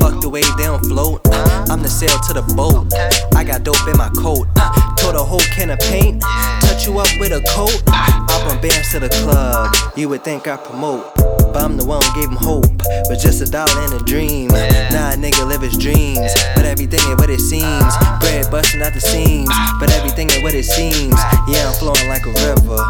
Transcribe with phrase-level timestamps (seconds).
[0.00, 1.20] Fuck the way they don't float.
[1.26, 2.92] Uh, I'm the sail to the boat.
[3.34, 4.46] I got dope in my coat.
[4.56, 6.22] Uh, Told a whole can of paint.
[6.62, 7.82] Touch you up with a coat.
[7.88, 8.24] Ah.
[8.30, 9.74] Up on bands to the club.
[9.96, 11.14] You would think I promote.
[11.14, 12.66] But I'm the one who gave him hope.
[13.08, 14.48] But just a dollar and a dream.
[14.48, 16.32] Nah, a nigga live his dreams.
[16.56, 17.64] But everything ain't what it seems.
[17.64, 18.20] Uh-huh.
[18.20, 19.48] Bread busting out the seams.
[19.52, 19.76] Ah.
[19.78, 21.14] But everything ain't what it seems.
[21.46, 22.80] Yeah, I'm flowing like a river.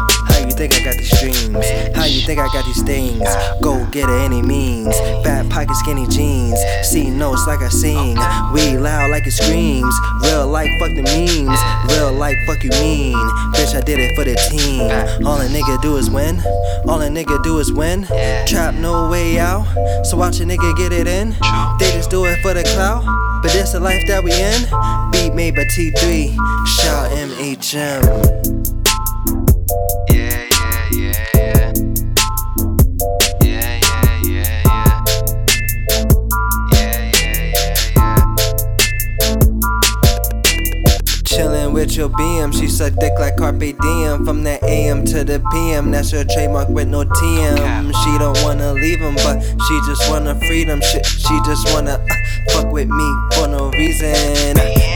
[0.57, 1.65] Think I got these dreams?
[1.95, 3.27] How you think I got these things?
[3.61, 4.95] Go get it any means.
[5.23, 6.57] Fat pocket, skinny jeans.
[6.81, 8.15] See notes like I sing.
[8.53, 9.93] We loud like it screams.
[10.23, 11.59] Real like fuck the memes.
[11.91, 13.15] Real like fuck you mean.
[13.53, 15.27] Bitch, I did it for the team.
[15.27, 16.39] All a nigga do is win.
[16.87, 18.05] All a nigga do is win.
[18.47, 19.65] Trap no way out.
[20.05, 21.31] So watch a nigga get it in.
[21.79, 23.03] They just do it for the clout.
[23.41, 25.11] But this the life that we in.
[25.11, 26.33] Beat made by T3.
[26.65, 28.03] Shout MHM.
[28.05, 28.74] Yeah,
[41.95, 44.25] Your BM, she suck dick like Carpe Diem.
[44.25, 47.93] From the AM to the PM, that's her trademark with no TM.
[48.03, 50.81] She don't wanna leave him, but she just wanna freedom.
[50.81, 54.11] Shit, she just wanna uh, fuck with me for no reason.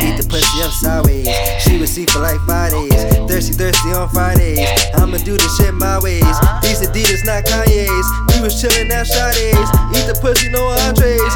[0.04, 1.30] Eat the pussy up sideways.
[1.64, 2.92] She would see for like five days.
[3.32, 4.60] Thirsty, thirsty on Fridays.
[4.96, 6.36] I'ma do the shit my ways.
[6.60, 8.08] These Adidas, not Kanye's.
[8.36, 9.70] We was chillin' at Sade's.
[9.96, 11.32] Eat the pussy, no entrees.